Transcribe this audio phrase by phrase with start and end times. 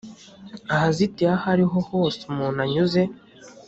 [0.73, 3.01] ahazitiye aho ari ho hose umuntu anyuze